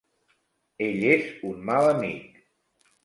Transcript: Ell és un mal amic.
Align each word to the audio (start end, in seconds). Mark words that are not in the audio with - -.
Ell 0.87 1.05
és 1.09 1.29
un 1.51 1.63
mal 1.71 1.91
amic. 1.93 2.43